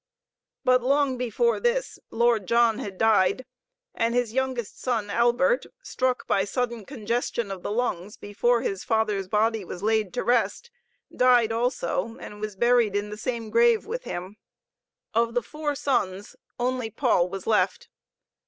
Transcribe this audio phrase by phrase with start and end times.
[0.63, 3.45] But long before this the Lord John had died,
[3.93, 9.27] and his youngest son, Albert, struck by sudden congestion of the lungs before his father's
[9.27, 10.71] body was laid to rest,
[11.15, 14.37] died also, and was buried in the same grave with him.
[15.13, 17.87] Of the four sons only Paul was left.